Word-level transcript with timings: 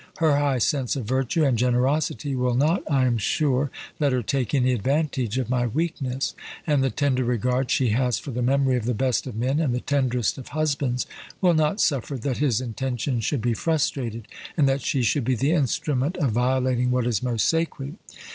Her 0.17 0.37
high 0.37 0.57
sense 0.57 0.95
of 0.95 1.05
virtue 1.05 1.43
and 1.43 1.55
generosity 1.55 2.33
will 2.35 2.55
not, 2.55 2.81
I 2.89 3.05
am 3.05 3.19
sure, 3.19 3.69
let 3.99 4.11
her 4.11 4.23
take 4.23 4.55
any 4.55 4.73
advantage 4.73 5.37
of 5.37 5.47
my 5.47 5.67
weakness; 5.67 6.33
and 6.65 6.83
the 6.83 6.89
tender 6.89 7.23
regard 7.23 7.69
she 7.69 7.89
has 7.89 8.17
for 8.17 8.31
the 8.31 8.41
memory 8.41 8.77
of 8.77 8.85
the 8.85 8.95
best 8.95 9.27
of 9.27 9.35
men, 9.35 9.59
and 9.59 9.75
the 9.75 9.79
tenderest 9.79 10.39
of 10.39 10.47
husbands, 10.47 11.05
will 11.39 11.53
not 11.53 11.79
suffer 11.81 12.17
that 12.17 12.37
his 12.37 12.59
intentions 12.61 13.25
should 13.25 13.41
be 13.43 13.53
frustrated, 13.53 14.27
and 14.57 14.67
that 14.67 14.81
she 14.81 15.03
should 15.03 15.23
be 15.23 15.35
the 15.35 15.51
instrument 15.51 16.17
of 16.17 16.31
violating 16.31 16.89
what 16.89 17.05
is 17.05 17.21
most 17.21 17.47
sacred. 17.47 17.95